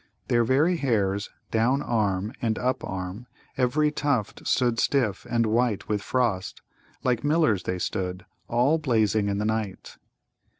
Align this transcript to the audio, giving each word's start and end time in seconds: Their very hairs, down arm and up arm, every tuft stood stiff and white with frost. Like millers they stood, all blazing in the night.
Their 0.29 0.43
very 0.43 0.77
hairs, 0.77 1.29
down 1.51 1.83
arm 1.83 2.33
and 2.41 2.57
up 2.57 2.83
arm, 2.83 3.27
every 3.55 3.91
tuft 3.91 4.47
stood 4.47 4.79
stiff 4.79 5.27
and 5.29 5.45
white 5.45 5.87
with 5.87 6.01
frost. 6.01 6.63
Like 7.03 7.23
millers 7.23 7.61
they 7.65 7.77
stood, 7.77 8.25
all 8.47 8.79
blazing 8.79 9.27
in 9.29 9.37
the 9.37 9.45
night. 9.45 9.97